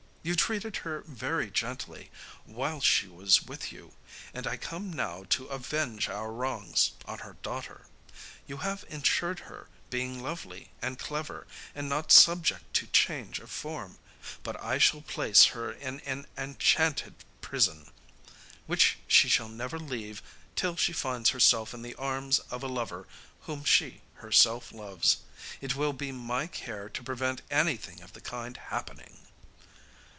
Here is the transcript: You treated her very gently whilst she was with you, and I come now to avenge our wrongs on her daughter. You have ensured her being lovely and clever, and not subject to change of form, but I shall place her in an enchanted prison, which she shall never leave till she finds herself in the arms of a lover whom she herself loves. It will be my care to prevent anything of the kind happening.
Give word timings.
You 0.23 0.35
treated 0.35 0.77
her 0.85 1.01
very 1.07 1.49
gently 1.49 2.11
whilst 2.45 2.85
she 2.85 3.07
was 3.07 3.41
with 3.41 3.71
you, 3.71 3.93
and 4.35 4.45
I 4.45 4.55
come 4.55 4.93
now 4.93 5.23
to 5.31 5.47
avenge 5.47 6.09
our 6.09 6.31
wrongs 6.31 6.91
on 7.05 7.17
her 7.25 7.37
daughter. 7.41 7.87
You 8.45 8.57
have 8.57 8.85
ensured 8.87 9.39
her 9.49 9.67
being 9.89 10.21
lovely 10.21 10.69
and 10.79 10.99
clever, 10.99 11.47
and 11.73 11.89
not 11.89 12.11
subject 12.11 12.71
to 12.75 12.85
change 12.85 13.39
of 13.39 13.49
form, 13.49 13.97
but 14.43 14.63
I 14.63 14.77
shall 14.77 15.01
place 15.01 15.45
her 15.57 15.71
in 15.71 15.99
an 16.01 16.27
enchanted 16.37 17.15
prison, 17.41 17.89
which 18.67 18.99
she 19.07 19.27
shall 19.27 19.49
never 19.49 19.79
leave 19.79 20.21
till 20.55 20.75
she 20.75 20.93
finds 20.93 21.31
herself 21.31 21.73
in 21.73 21.81
the 21.81 21.95
arms 21.95 22.37
of 22.51 22.61
a 22.61 22.67
lover 22.67 23.07
whom 23.47 23.63
she 23.63 24.01
herself 24.17 24.71
loves. 24.71 25.17
It 25.61 25.75
will 25.75 25.93
be 25.93 26.11
my 26.11 26.45
care 26.45 26.89
to 26.89 27.01
prevent 27.03 27.41
anything 27.49 28.03
of 28.03 28.13
the 28.13 28.21
kind 28.21 28.55
happening. 28.55 29.17